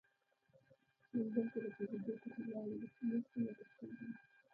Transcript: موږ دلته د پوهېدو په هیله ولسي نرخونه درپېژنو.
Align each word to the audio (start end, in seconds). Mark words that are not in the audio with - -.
موږ 1.13 1.27
دلته 1.33 1.57
د 1.63 1.67
پوهېدو 1.75 2.13
په 2.21 2.27
هیله 2.35 2.59
ولسي 2.69 3.03
نرخونه 3.09 3.51
درپېژنو. 3.57 4.09